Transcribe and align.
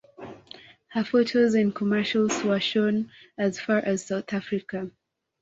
Her 0.93 1.03
photos 1.03 1.53
and 1.53 1.75
commercials 1.75 2.43
were 2.43 2.59
shown 2.59 3.11
as 3.37 3.59
far 3.59 3.77
as 3.77 4.03
South 4.07 4.33
Africa. 4.33 4.89